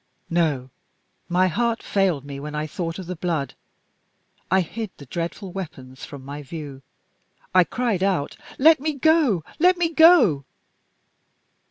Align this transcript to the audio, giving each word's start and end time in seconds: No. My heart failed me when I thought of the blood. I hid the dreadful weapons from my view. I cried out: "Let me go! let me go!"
No. 0.31 0.71
My 1.29 1.47
heart 1.47 1.83
failed 1.83 2.25
me 2.25 2.39
when 2.39 2.55
I 2.55 2.65
thought 2.65 2.97
of 2.97 3.05
the 3.05 3.15
blood. 3.15 3.53
I 4.49 4.61
hid 4.61 4.89
the 4.97 5.05
dreadful 5.05 5.51
weapons 5.51 6.05
from 6.05 6.25
my 6.25 6.41
view. 6.41 6.81
I 7.53 7.65
cried 7.65 8.01
out: 8.01 8.35
"Let 8.57 8.79
me 8.79 8.93
go! 8.93 9.43
let 9.59 9.77
me 9.77 9.93
go!" 9.93 10.43